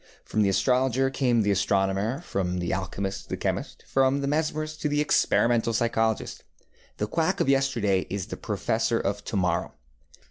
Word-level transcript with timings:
From 0.25 0.41
the 0.41 0.49
astrologer 0.49 1.11
came 1.11 1.43
the 1.43 1.51
astronomer, 1.51 2.21
from 2.21 2.57
the 2.57 2.73
alchemist 2.73 3.29
the 3.29 3.37
chemist, 3.37 3.83
from 3.85 4.21
the 4.21 4.27
mesmerist 4.27 4.81
the 4.81 4.99
experimental 4.99 5.73
psychologist. 5.73 6.43
The 6.97 7.05
quack 7.05 7.39
of 7.39 7.47
yesterday 7.47 8.07
is 8.09 8.25
the 8.25 8.35
professor 8.35 8.99
of 8.99 9.23
to 9.25 9.35
morrow. 9.37 9.73